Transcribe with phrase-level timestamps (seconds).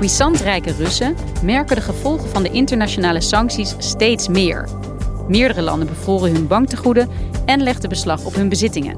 [0.00, 4.68] Puissant rijke Russen merken de gevolgen van de internationale sancties steeds meer.
[5.28, 7.08] Meerdere landen bevroren hun banktegoeden
[7.46, 8.96] en legden beslag op hun bezittingen.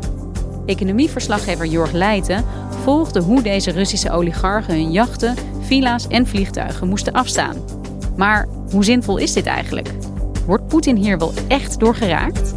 [0.66, 2.44] Economieverslaggever Jorg Leijten
[2.82, 7.56] volgde hoe deze Russische oligarchen hun jachten, villa's en vliegtuigen moesten afstaan.
[8.16, 9.90] Maar hoe zinvol is dit eigenlijk?
[10.46, 12.54] Wordt Poetin hier wel echt door geraakt?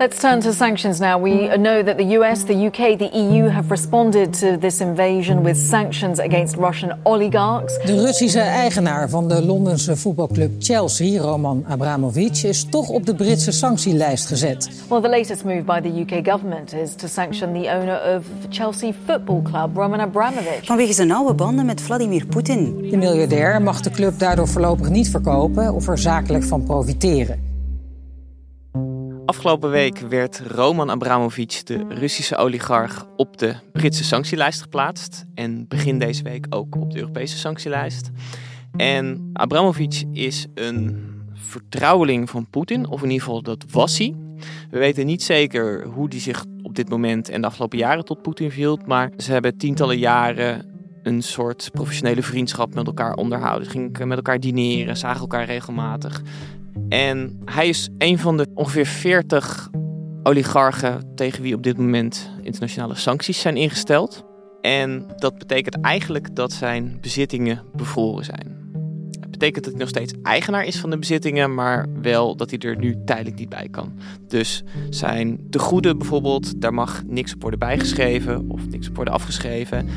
[0.00, 1.18] Let's turn to sanctions now.
[1.22, 5.56] We know that the US, the UK, the EU have responded to this invasion with
[5.56, 7.78] sanctions against Russian oligarchs.
[7.84, 13.52] De Russische eigenaar van de Londense voetbalclub Chelsea, Roman Abramovich, is toch op de Britse
[13.52, 14.70] sanctielijst gezet.
[14.88, 18.92] Well, the latest move by the UK government is to sanction the owner of Chelsea
[19.06, 20.64] Football Club, Roman Abramovich.
[20.64, 22.88] Vanwege zijn nauwe banden met Vladimir Poetin.
[22.90, 27.49] De miljardair mag de club daardoor voorlopig niet verkopen of er zakelijk van profiteren.
[29.30, 35.24] Afgelopen week werd Roman Abramovich, de Russische oligarch, op de Britse sanctielijst geplaatst.
[35.34, 38.10] En begin deze week ook op de Europese sanctielijst.
[38.76, 44.14] En Abramovich is een vertrouweling van Poetin, of in ieder geval dat was hij.
[44.70, 48.22] We weten niet zeker hoe hij zich op dit moment en de afgelopen jaren tot
[48.22, 50.70] Poetin verhield, maar ze hebben tientallen jaren
[51.02, 53.64] een soort professionele vriendschap met elkaar onderhouden.
[53.64, 56.22] Ze gingen met elkaar dineren, zagen elkaar regelmatig.
[56.88, 59.70] En hij is een van de ongeveer 40
[60.22, 64.24] oligarchen tegen wie op dit moment internationale sancties zijn ingesteld.
[64.60, 68.58] En dat betekent eigenlijk dat zijn bezittingen bevroren zijn.
[69.20, 72.58] Het betekent dat hij nog steeds eigenaar is van de bezittingen, maar wel dat hij
[72.58, 73.92] er nu tijdelijk niet bij kan.
[74.28, 79.88] Dus zijn tegoeden bijvoorbeeld, daar mag niks op worden bijgeschreven of niks op worden afgeschreven.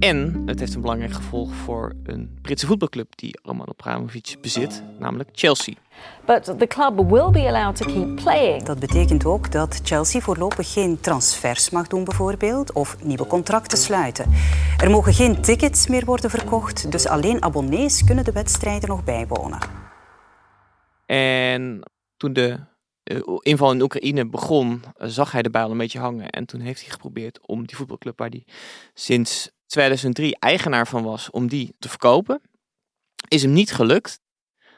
[0.00, 5.28] En het heeft een belangrijk gevolg voor een Britse voetbalclub die Roman Abramovich bezit, namelijk
[5.32, 5.74] Chelsea.
[6.26, 8.62] But the club will be allowed to keep playing.
[8.62, 14.30] Dat betekent ook dat Chelsea voorlopig geen transfers mag doen bijvoorbeeld of nieuwe contracten sluiten.
[14.78, 19.58] Er mogen geen tickets meer worden verkocht, dus alleen abonnees kunnen de wedstrijden nog bijwonen.
[21.06, 21.80] En
[22.16, 22.58] toen de
[23.04, 26.30] uh, inval in Oekraïne begon, uh, zag hij de bijl een beetje hangen.
[26.30, 28.44] En toen heeft hij geprobeerd om die voetbalclub waar hij
[28.94, 32.40] sinds 2003 eigenaar van was, om die te verkopen.
[33.28, 34.20] Is hem niet gelukt.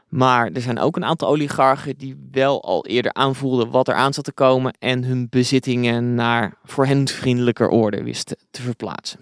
[0.08, 4.12] Maar er zijn ook een aantal oligarchen die wel al eerder aanvoelden wat er aan
[4.12, 9.20] zat te komen en hun bezittingen naar voor hen vriendelijker orde wisten te verplaatsen.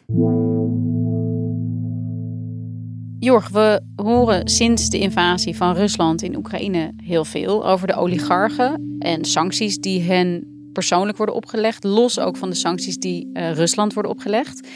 [3.19, 8.97] Jorg, we horen sinds de invasie van Rusland in Oekraïne heel veel over de oligarchen
[8.99, 13.93] en sancties die hen persoonlijk worden opgelegd, los ook van de sancties die uh, Rusland
[13.93, 14.69] worden opgelegd.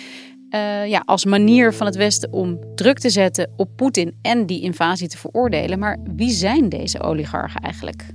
[0.54, 4.60] Uh, ja, als manier van het Westen om druk te zetten op Poetin en die
[4.60, 5.78] invasie te veroordelen.
[5.78, 8.06] Maar wie zijn deze oligarchen eigenlijk?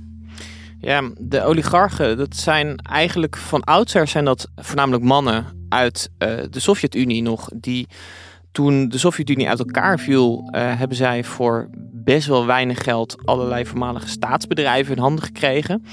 [0.78, 6.60] Ja, de oligarchen, dat zijn eigenlijk van oudsher zijn dat voornamelijk mannen uit uh, de
[6.60, 7.86] Sovjet-Unie nog, die
[8.52, 13.66] toen de Sovjet-Unie uit elkaar viel, uh, hebben zij voor best wel weinig geld allerlei
[13.66, 15.84] voormalige staatsbedrijven in handen gekregen.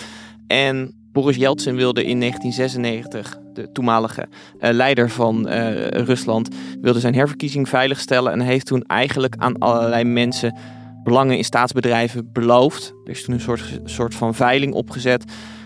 [0.48, 4.28] En Boris Yeltsin wilde in 1996, de toenmalige
[4.60, 10.04] uh, leider van uh, Rusland, wilde zijn herverkiezing veiligstellen en heeft toen eigenlijk aan allerlei
[10.04, 10.58] mensen
[11.04, 12.94] belangen in staatsbedrijven beloofd.
[13.04, 15.24] Er is toen een soort, soort van veiling opgezet.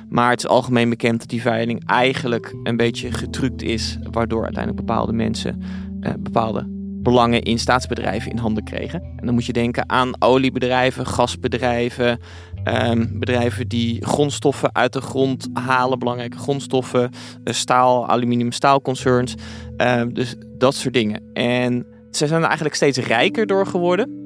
[0.09, 4.85] Maar het is algemeen bekend dat die veiling eigenlijk een beetje getrukt is, waardoor uiteindelijk
[4.85, 5.61] bepaalde mensen
[6.01, 6.65] uh, bepaalde
[7.01, 9.01] belangen in staatsbedrijven in handen kregen.
[9.01, 12.19] En dan moet je denken aan oliebedrijven, gasbedrijven,
[12.63, 17.09] Ehm, bedrijven die grondstoffen uit de grond halen, belangrijke grondstoffen,
[17.43, 19.35] eh, staal, aluminium, staalconcerns.
[19.77, 21.21] Ehm, dus dat soort dingen.
[21.33, 24.19] En ze zijn er eigenlijk steeds rijker door geworden.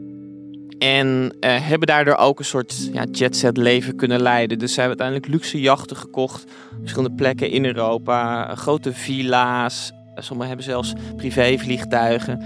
[0.80, 4.60] En uh, hebben daardoor ook een soort ja, jetset leven kunnen leiden.
[4.60, 6.44] Dus ze hebben uiteindelijk luxe jachten gekocht.
[6.80, 8.56] Verschillende plekken in Europa.
[8.56, 9.92] Grote villa's.
[10.16, 12.42] Sommigen hebben zelfs privévliegtuigen.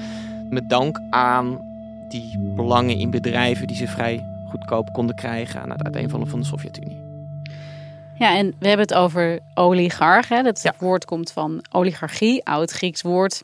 [0.50, 1.60] Met dank aan
[2.10, 6.46] die belangen in bedrijven die ze vrij goedkoop konden krijgen aan het uiteenvallen van de
[6.46, 7.08] Sovjet-Unie.
[8.18, 10.30] Ja, en we hebben het over oligarch.
[10.30, 10.44] Hè?
[10.44, 13.42] Dat woord komt van oligarchie, oud Grieks woord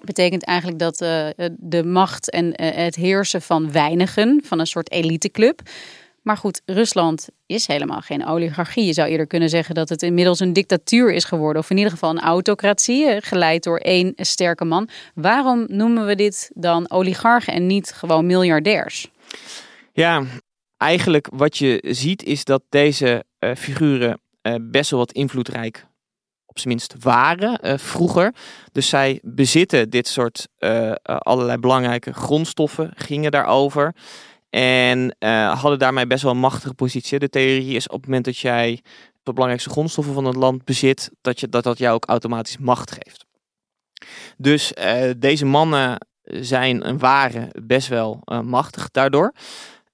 [0.00, 1.26] betekent eigenlijk dat uh,
[1.56, 5.60] de macht en uh, het heersen van weinigen, van een soort eliteclub.
[6.22, 8.84] Maar goed, Rusland is helemaal geen oligarchie.
[8.84, 11.62] Je zou eerder kunnen zeggen dat het inmiddels een dictatuur is geworden.
[11.62, 14.88] Of in ieder geval een autocratie, geleid door één sterke man.
[15.14, 19.10] Waarom noemen we dit dan oligarchen en niet gewoon miljardairs?
[19.92, 20.22] Ja,
[20.78, 24.20] eigenlijk wat je ziet is dat deze uh, figuren
[24.60, 25.86] best wel wat invloedrijk
[26.46, 28.34] op zijn minst waren uh, vroeger.
[28.72, 30.48] Dus zij bezitten dit soort
[31.02, 33.94] allerlei belangrijke grondstoffen, gingen daarover.
[34.50, 35.16] En
[35.52, 37.18] hadden daarmee best wel een machtige positie.
[37.18, 38.82] De theorie is op het moment dat jij
[39.22, 42.90] de belangrijkste grondstoffen van het land bezit, dat je, dat, dat jou ook automatisch macht
[42.90, 43.24] geeft.
[44.36, 44.72] Dus
[45.16, 49.32] deze mannen zijn en waren best wel machtig daardoor.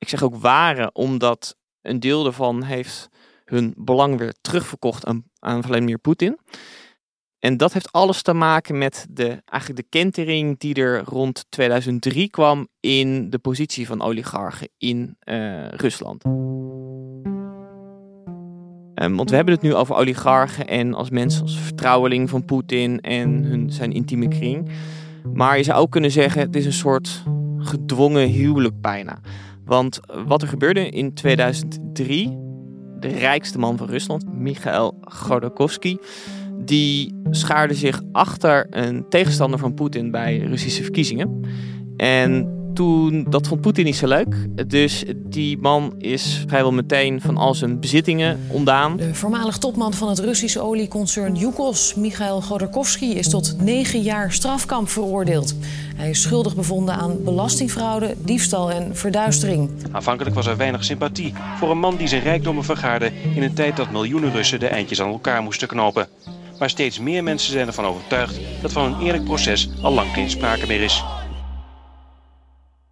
[0.05, 3.09] Ik zeg ook waren omdat een deel daarvan heeft
[3.45, 6.39] hun belang weer terugverkocht aan, aan Vladimir Poetin.
[7.39, 12.31] En dat heeft alles te maken met de, eigenlijk de kentering die er rond 2003
[12.31, 16.25] kwam in de positie van oligarchen in uh, Rusland.
[16.25, 16.37] Um,
[19.17, 23.43] want we hebben het nu over oligarchen en als mensen als vertrouweling van Poetin en
[23.43, 24.71] hun, zijn intieme kring.
[25.33, 27.23] Maar je zou ook kunnen zeggen, het is een soort
[27.59, 29.21] gedwongen huwelijk bijna.
[29.65, 32.39] Want wat er gebeurde in 2003
[32.99, 35.97] de rijkste man van Rusland, Michael Godorkovsky,
[36.59, 41.41] die schaarde zich achter een tegenstander van Poetin bij Russische verkiezingen.
[41.97, 44.37] En toen, dat vond Poetin niet zo leuk.
[44.67, 48.97] Dus die man is vrijwel meteen van al zijn bezittingen ontdaan.
[48.97, 54.89] De voormalig topman van het Russische olieconcern Yukos, Michail Godorkovsky, is tot negen jaar strafkamp
[54.89, 55.55] veroordeeld.
[55.97, 59.71] Hij is schuldig bevonden aan belastingfraude, diefstal en verduistering.
[59.93, 63.77] Aanvankelijk was er weinig sympathie voor een man die zijn rijkdommen vergaarde in een tijd
[63.77, 66.09] dat miljoenen Russen de eindjes aan elkaar moesten knopen.
[66.59, 70.31] Maar steeds meer mensen zijn ervan overtuigd dat van een eerlijk proces al lang geen
[70.31, 71.03] sprake meer is.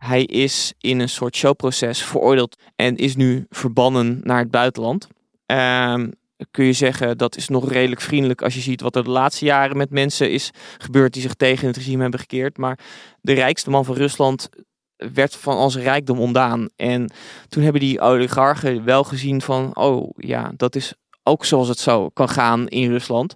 [0.02, 5.08] Hij is in een soort showproces veroordeeld en is nu verbannen naar het buitenland.
[5.46, 6.12] Um,
[6.50, 9.44] kun je zeggen dat is nog redelijk vriendelijk als je ziet wat er de laatste
[9.44, 12.58] jaren met mensen is gebeurd die zich tegen het regime hebben gekeerd.
[12.58, 12.78] Maar
[13.20, 14.48] de rijkste man van Rusland
[14.96, 16.68] werd van al zijn rijkdom ontdaan.
[16.76, 17.12] En
[17.48, 22.08] toen hebben die oligarchen wel gezien van, oh ja, dat is ook zoals het zo
[22.08, 23.34] kan gaan in Rusland.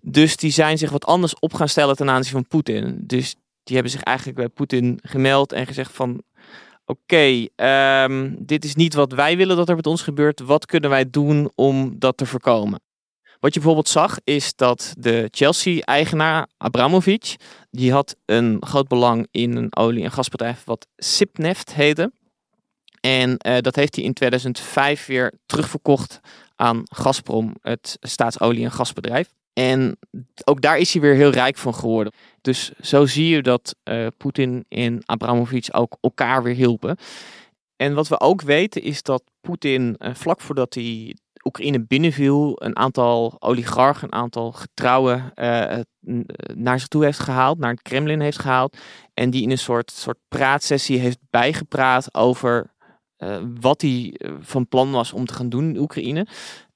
[0.00, 2.98] Dus die zijn zich wat anders op gaan stellen ten aanzien van Poetin.
[3.00, 6.22] Dus die hebben zich eigenlijk bij Poetin gemeld en gezegd van
[6.84, 10.40] oké, ehm, dit is niet wat wij willen dat er met ons gebeurt.
[10.40, 12.80] Wat kunnen wij doen om dat te voorkomen?
[13.40, 17.36] Wat je bijvoorbeeld zag is dat de Chelsea-eigenaar Abramovic,
[17.70, 22.12] die had een groot belang in een olie- en gasbedrijf wat Sipneft heette.
[23.06, 26.20] En uh, dat heeft hij in 2005 weer terugverkocht
[26.56, 29.34] aan Gazprom, het staatsolie- en gasbedrijf.
[29.52, 29.98] En
[30.44, 32.12] ook daar is hij weer heel rijk van geworden.
[32.40, 36.96] Dus zo zie je dat uh, Poetin en Abramovic ook elkaar weer hielpen.
[37.76, 42.76] En wat we ook weten is dat Poetin uh, vlak voordat hij Oekraïne binnenviel, een
[42.76, 45.32] aantal oligarchen, een aantal getrouwen
[46.54, 48.76] naar zich toe heeft gehaald, naar het Kremlin heeft gehaald.
[49.14, 52.74] En die in een soort, soort praatsessie heeft bijgepraat over
[53.60, 56.26] wat hij van plan was om te gaan doen in Oekraïne.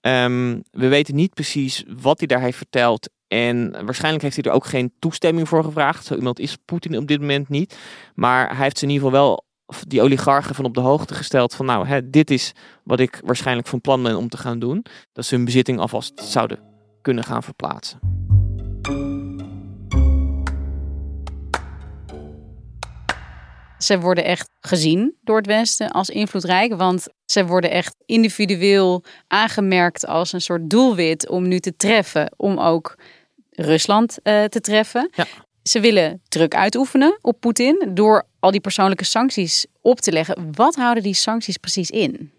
[0.01, 3.09] Um, we weten niet precies wat hij daar heeft verteld.
[3.29, 6.05] En waarschijnlijk heeft hij er ook geen toestemming voor gevraagd.
[6.05, 7.79] Zo iemand is Poetin op dit moment niet.
[8.15, 9.45] Maar hij heeft ze in ieder geval wel
[9.87, 12.53] die oligarchen van op de hoogte gesteld van nou, hè, dit is
[12.85, 14.85] wat ik waarschijnlijk van plan ben om te gaan doen.
[15.13, 16.59] Dat ze hun bezitting alvast zouden
[17.03, 18.40] kunnen gaan verplaatsen.
[23.83, 30.07] Ze worden echt gezien door het Westen als invloedrijk, want ze worden echt individueel aangemerkt
[30.07, 32.97] als een soort doelwit om nu te treffen, om ook
[33.51, 35.11] Rusland uh, te treffen.
[35.15, 35.27] Ja.
[35.63, 40.53] Ze willen druk uitoefenen op Poetin door al die persoonlijke sancties op te leggen.
[40.53, 42.33] Wat houden die sancties precies in?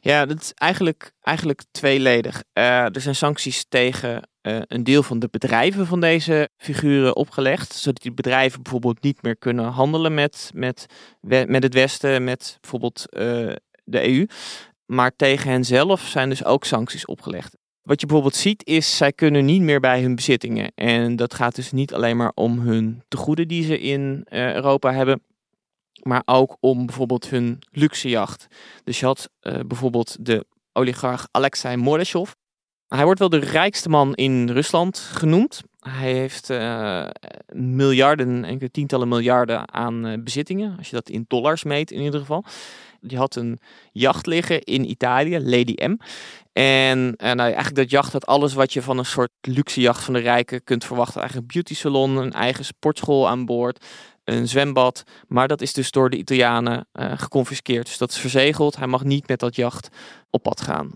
[0.00, 2.42] Ja, dat is eigenlijk, eigenlijk tweeledig.
[2.54, 7.74] Uh, er zijn sancties tegen uh, een deel van de bedrijven van deze figuren opgelegd.
[7.74, 10.86] Zodat die bedrijven bijvoorbeeld niet meer kunnen handelen met, met,
[11.20, 13.20] met het Westen, met bijvoorbeeld uh,
[13.84, 14.26] de EU.
[14.86, 17.56] maar tegen hen zelf zijn dus ook sancties opgelegd.
[17.82, 20.72] Wat je bijvoorbeeld ziet is, zij kunnen niet meer bij hun bezittingen.
[20.74, 24.92] En dat gaat dus niet alleen maar om hun tegoeden die ze in uh, Europa
[24.92, 25.22] hebben,
[26.02, 28.46] maar ook om bijvoorbeeld hun luxe jacht.
[28.84, 29.30] Dus je had
[29.66, 32.30] bijvoorbeeld de oligarch Alexei Mordashov.
[32.96, 35.62] Hij wordt wel de rijkste man in Rusland genoemd.
[35.80, 37.06] Hij heeft uh,
[37.52, 40.74] miljarden, enkele tientallen miljarden aan uh, bezittingen.
[40.78, 42.44] Als je dat in dollars meet in ieder geval.
[43.00, 43.58] Die had een
[43.92, 45.96] jacht liggen in Italië, Lady M.
[46.52, 50.04] En, en nou, eigenlijk dat jacht had alles wat je van een soort luxe jacht
[50.04, 51.20] van de rijken kunt verwachten.
[51.20, 53.84] Eigen beauty salon, een eigen sportschool aan boord,
[54.24, 55.02] een zwembad.
[55.28, 57.86] Maar dat is dus door de Italianen uh, geconfiskeerd.
[57.86, 58.76] Dus dat is verzegeld.
[58.76, 59.88] Hij mag niet met dat jacht
[60.30, 60.90] op pad gaan.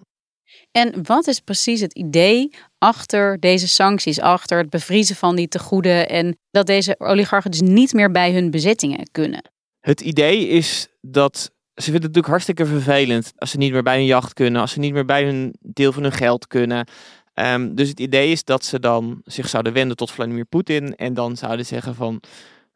[0.76, 6.08] En wat is precies het idee achter deze sancties, achter het bevriezen van die tegoeden
[6.08, 9.50] en dat deze oligarchen dus niet meer bij hun bezittingen kunnen?
[9.80, 13.96] Het idee is dat ze vinden het natuurlijk hartstikke vervelend als ze niet meer bij
[13.96, 16.88] hun jacht kunnen, als ze niet meer bij hun deel van hun geld kunnen.
[17.34, 21.14] Um, dus het idee is dat ze dan zich zouden wenden tot Vladimir Poetin en
[21.14, 22.22] dan zouden zeggen van,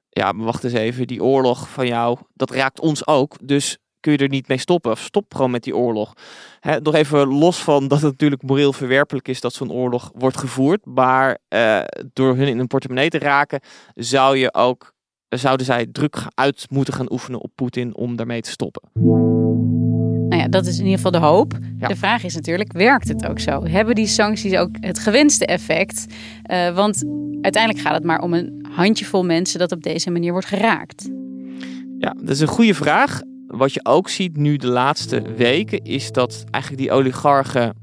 [0.08, 3.36] ja, wacht eens even, die oorlog van jou, dat raakt ons ook.
[3.42, 4.90] Dus kun je er niet mee stoppen.
[4.90, 6.12] Of stop gewoon met die oorlog.
[6.60, 10.36] He, nog even los van dat het natuurlijk moreel verwerpelijk is dat zo'n oorlog wordt
[10.36, 10.86] gevoerd.
[10.86, 11.80] Maar uh,
[12.12, 13.60] door hun in een portemonnee te raken,
[13.94, 14.92] zou je ook,
[15.28, 18.82] zouden zij druk uit moeten gaan oefenen op Poetin om daarmee te stoppen.
[20.28, 21.58] Nou ja, dat is in ieder geval de hoop.
[21.78, 21.88] Ja.
[21.88, 23.64] De vraag is natuurlijk, werkt het ook zo?
[23.64, 26.06] Hebben die sancties ook het gewenste effect?
[26.50, 27.04] Uh, want
[27.40, 31.10] uiteindelijk gaat het maar om een handjevol mensen dat op deze manier wordt geraakt.
[31.98, 36.12] Ja, dat is een goede vraag wat je ook ziet nu de laatste weken, is
[36.12, 37.76] dat eigenlijk die oligarchen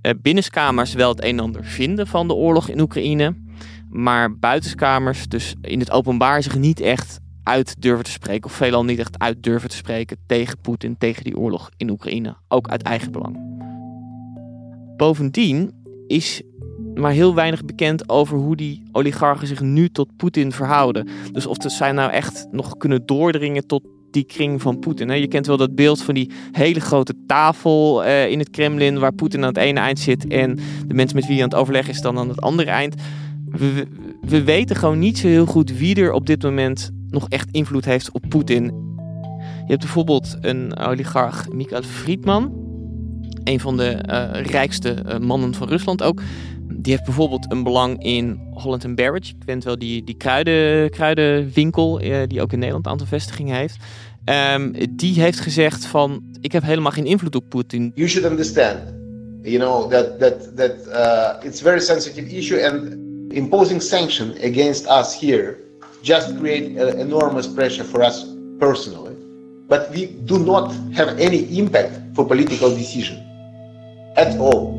[0.00, 3.34] eh, binnenskamers wel het een en ander vinden van de oorlog in Oekraïne.
[3.90, 8.44] Maar buitenskamers, dus in het openbaar, zich niet echt uit durven te spreken.
[8.44, 12.36] Of veelal niet echt uit durven te spreken tegen Poetin, tegen die oorlog in Oekraïne.
[12.48, 13.36] Ook uit eigen belang.
[14.96, 15.72] Bovendien
[16.06, 16.42] is
[16.94, 21.08] maar heel weinig bekend over hoe die oligarchen zich nu tot Poetin verhouden.
[21.32, 25.20] Dus of zij nou echt nog kunnen doordringen tot die kring van Poetin.
[25.20, 29.12] Je kent wel dat beeld van die hele grote tafel uh, in het Kremlin, waar
[29.12, 31.94] Poetin aan het ene eind zit en de mensen met wie hij aan het overleggen
[31.94, 32.94] is dan aan het andere eind.
[33.50, 33.86] We,
[34.20, 37.84] we weten gewoon niet zo heel goed wie er op dit moment nog echt invloed
[37.84, 38.64] heeft op Poetin.
[39.64, 42.52] Je hebt bijvoorbeeld een oligarch, Mikhail Friedman,
[43.44, 46.22] een van de uh, rijkste uh, mannen van Rusland ook.
[46.72, 49.26] Die heeft bijvoorbeeld een belang in Holland Barrett.
[49.26, 53.56] Ik weet wel die, die kruiden, kruidenwinkel, uh, die ook in Nederland een aantal vestigingen
[53.56, 53.76] heeft.
[54.54, 57.92] Um, die heeft gezegd van, ik heb helemaal geen invloed op Poetin.
[57.94, 58.78] You should understand,
[59.42, 62.96] you know, that, that, that uh, it's a very sensitive issue and
[63.32, 65.56] imposing sanction against us here
[66.02, 68.24] just create uh, enormous pressure for us
[68.58, 69.16] personally.
[69.68, 73.18] But we do not have any impact for political decision
[74.16, 74.77] at all.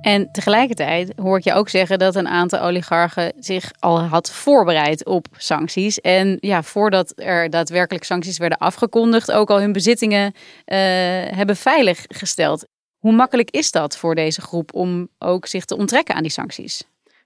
[0.00, 5.06] En tegelijkertijd hoor ik je ook zeggen dat een aantal oligarchen zich al had voorbereid
[5.06, 6.00] op sancties.
[6.00, 10.76] En ja, voordat er daadwerkelijk sancties werden afgekondigd, ook al hun bezittingen uh,
[11.36, 12.66] hebben veiliggesteld.
[12.98, 16.82] Hoe makkelijk is dat voor deze groep om ook zich te onttrekken aan die sancties?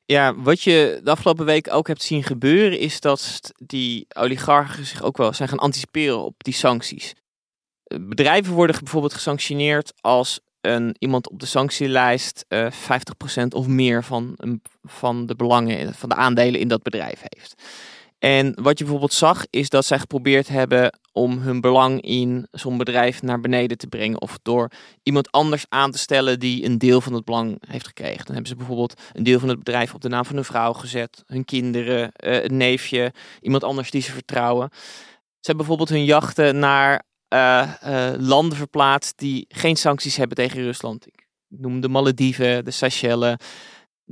[0.07, 5.03] Ja, wat je de afgelopen week ook hebt zien gebeuren, is dat die oligarchen zich
[5.03, 7.15] ook wel zijn gaan anticiperen op die sancties.
[8.01, 12.73] Bedrijven worden bijvoorbeeld gesanctioneerd als een, iemand op de sanctielijst uh, eh,
[13.43, 14.37] 50% of meer van,
[14.83, 17.55] van de belangen, van de aandelen in dat bedrijf heeft.
[18.19, 22.77] En wat je bijvoorbeeld zag, is dat zij geprobeerd hebben om hun belang in zo'n
[22.77, 24.21] bedrijf naar beneden te brengen.
[24.21, 24.71] Of door
[25.03, 28.25] iemand anders aan te stellen die een deel van het belang heeft gekregen.
[28.25, 30.73] Dan hebben ze bijvoorbeeld een deel van het bedrijf op de naam van een vrouw
[30.73, 31.23] gezet.
[31.27, 34.69] Hun kinderen, uh, een neefje, iemand anders die ze vertrouwen.
[34.73, 40.63] Ze hebben bijvoorbeeld hun jachten naar uh, uh, landen verplaatst die geen sancties hebben tegen
[40.63, 41.07] Rusland.
[41.07, 43.37] Ik noem de Malediven, de Seychelles.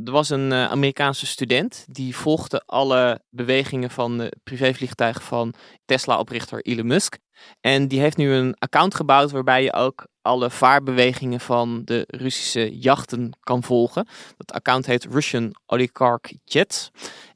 [0.04, 5.54] Er was een uh, Amerikaanse student die volgde alle bewegingen van de privévliegtuig van
[5.84, 7.18] Tesla-oprichter Elon Musk.
[7.60, 12.78] En die heeft nu een account gebouwd waarbij je ook alle vaarbewegingen van de Russische
[12.78, 14.06] jachten kan volgen.
[14.36, 16.90] Dat account heet Russian Oligarch Jets.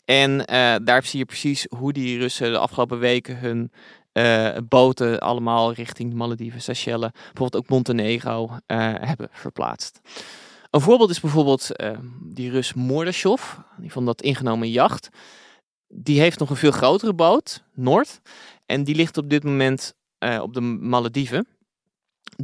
[0.04, 0.38] En
[0.84, 3.70] daar zie je precies hoe die Russen de afgelopen weken hun
[4.68, 8.58] boten allemaal richting de Malediven, Seychelles, bijvoorbeeld ook Montenegro uh,
[9.00, 10.00] hebben verplaatst.
[10.70, 15.08] Een voorbeeld is bijvoorbeeld uh, die Rus Mordashov, die van dat ingenomen jacht.
[15.88, 18.20] Die heeft nog een veel grotere boot, Noord,
[18.66, 19.94] en die ligt op dit moment
[20.40, 21.46] op de Malediven.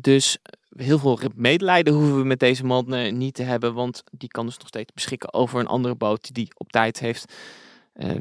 [0.01, 0.39] Dus
[0.77, 4.59] heel veel medelijden hoeven we met deze man niet te hebben, want die kan dus
[4.59, 7.35] nog steeds beschikken over een andere boot die op tijd heeft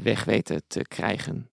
[0.03, 1.49] weg weten te krijgen.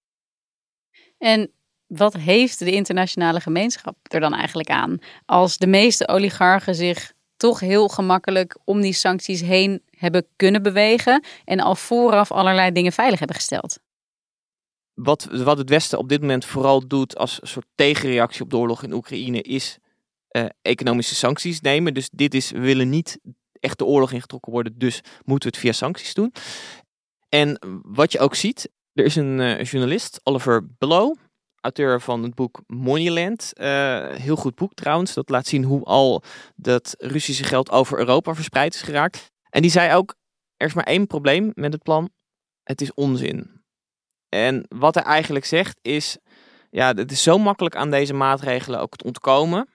[1.18, 1.52] En
[1.88, 4.98] wat heeft de internationale gemeenschap er dan eigenlijk aan?
[5.26, 11.24] Als de meeste oligarchen zich toch heel gemakkelijk om die sancties heen hebben kunnen bewegen
[11.44, 13.78] en al vooraf allerlei dingen veilig hebben gesteld.
[14.94, 18.82] Wat, wat het Westen op dit moment vooral doet als soort tegenreactie op de oorlog
[18.82, 19.78] in Oekraïne is
[20.30, 21.94] uh, economische sancties nemen.
[21.94, 23.18] Dus dit is, we willen niet
[23.52, 26.32] echt de oorlog ingetrokken worden, dus moeten we het via sancties doen.
[27.28, 31.16] En wat je ook ziet, er is een uh, journalist, Oliver Below,
[31.60, 33.52] auteur van het boek Moneyland.
[33.54, 35.14] Uh, heel goed boek trouwens.
[35.14, 36.22] Dat laat zien hoe al
[36.56, 39.32] dat Russische geld over Europa verspreid is geraakt.
[39.50, 40.14] En die zei ook,
[40.56, 42.10] er is maar één probleem met het plan.
[42.62, 43.62] Het is onzin.
[44.28, 46.18] En wat hij eigenlijk zegt is,
[46.70, 49.68] ja, het is zo makkelijk aan deze maatregelen ook te ontkomen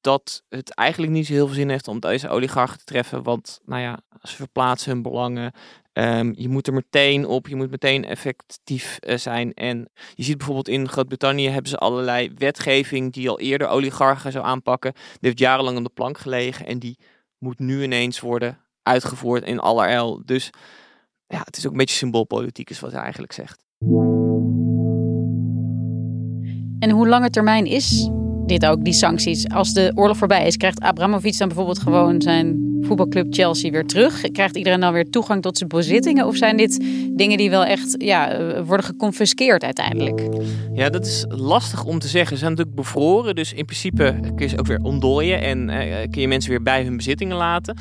[0.00, 3.22] dat het eigenlijk niet zo heel veel zin heeft om deze oligarchen te treffen.
[3.22, 5.52] Want nou ja, ze verplaatsen hun belangen.
[6.00, 9.54] Um, je moet er meteen op, je moet meteen effectief uh, zijn.
[9.54, 14.44] En je ziet bijvoorbeeld in Groot-Brittannië hebben ze allerlei wetgeving die al eerder oligarchen zou
[14.44, 14.92] aanpakken.
[14.92, 16.98] Die heeft jarenlang op de plank gelegen en die
[17.38, 20.22] moet nu ineens worden uitgevoerd in allerijl.
[20.24, 20.50] Dus
[21.26, 23.64] ja, het is ook een beetje symboolpolitiek is wat hij eigenlijk zegt.
[26.78, 28.10] En hoe lange termijn is
[28.50, 29.48] dit ook, die sancties.
[29.48, 34.20] Als de oorlog voorbij is, krijgt Abramovic dan bijvoorbeeld gewoon zijn voetbalclub Chelsea weer terug?
[34.20, 36.26] Krijgt iedereen dan weer toegang tot zijn bezittingen?
[36.26, 36.84] Of zijn dit
[37.16, 40.28] dingen die wel echt ja, worden geconfiskeerd uiteindelijk?
[40.72, 42.36] Ja, dat is lastig om te zeggen.
[42.36, 46.10] Ze zijn natuurlijk bevroren, dus in principe kun je ze ook weer ontdooien en eh,
[46.10, 47.76] kun je mensen weer bij hun bezittingen laten.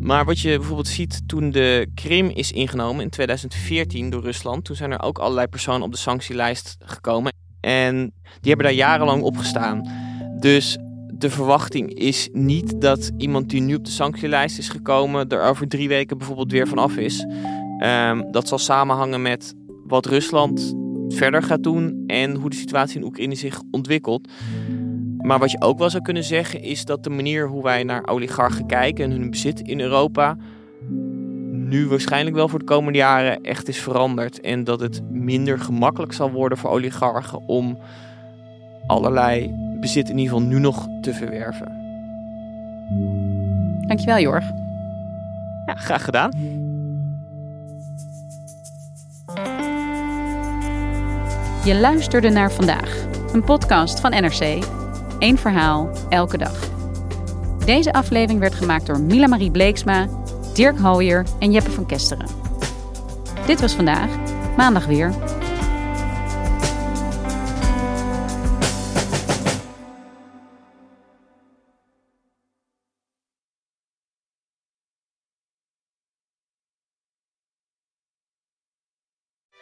[0.00, 4.76] Maar wat je bijvoorbeeld ziet toen de Krim is ingenomen in 2014 door Rusland, toen
[4.76, 7.32] zijn er ook allerlei personen op de sanctielijst gekomen.
[7.60, 10.05] En die hebben daar jarenlang op gestaan.
[10.38, 10.78] Dus
[11.18, 15.68] de verwachting is niet dat iemand die nu op de sanctielijst is gekomen, er over
[15.68, 17.26] drie weken bijvoorbeeld weer vanaf is.
[17.84, 19.54] Um, dat zal samenhangen met
[19.86, 20.74] wat Rusland
[21.08, 24.28] verder gaat doen en hoe de situatie in Oekraïne zich ontwikkelt.
[25.18, 28.06] Maar wat je ook wel zou kunnen zeggen is dat de manier hoe wij naar
[28.06, 30.36] oligarchen kijken en hun bezit in Europa
[31.50, 34.40] nu waarschijnlijk wel voor de komende jaren echt is veranderd.
[34.40, 37.78] En dat het minder gemakkelijk zal worden voor oligarchen om
[38.86, 41.84] allerlei bezit in ieder geval nu nog te verwerven.
[43.86, 44.44] Dankjewel, Jorg.
[45.66, 46.30] Ja, graag gedaan.
[51.64, 54.64] Je luisterde naar vandaag, een podcast van NRC.
[55.18, 56.70] Eén verhaal, elke dag.
[57.64, 60.08] Deze aflevering werd gemaakt door Mila Marie Bleeksma
[60.54, 62.26] Dirk Hooyer en Jeppe van Kesteren.
[63.46, 64.08] Dit was vandaag,
[64.56, 65.14] maandag weer.